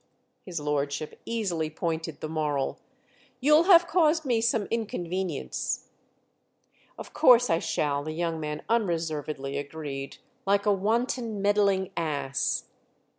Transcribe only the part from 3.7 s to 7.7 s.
caused me some inconvenience." "Of course I